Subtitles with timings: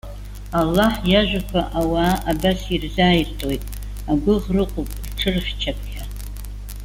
[0.59, 3.63] Аллаҳ иажәақәа ауаа абас ирзааиртуеит.
[4.11, 6.03] Агәыӷра ыҟоуп рҽырыхьчап ҳәа.